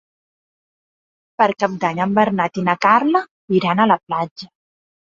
[1.43, 3.25] Per Cap d'Any en Bernat i na Carla
[3.63, 4.55] iran a la platja.